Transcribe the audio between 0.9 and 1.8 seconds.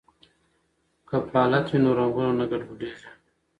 که پالت وي